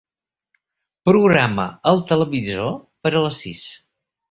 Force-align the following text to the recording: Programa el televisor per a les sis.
Programa 1.09 1.67
el 1.93 2.03
televisor 2.13 2.73
per 3.07 3.15
a 3.21 3.25
les 3.29 3.41
sis. 3.47 3.65